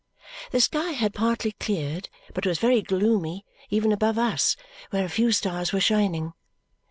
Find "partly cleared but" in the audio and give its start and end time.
1.13-2.47